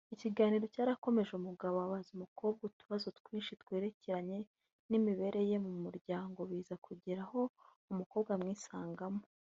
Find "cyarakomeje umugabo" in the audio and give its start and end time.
0.73-1.75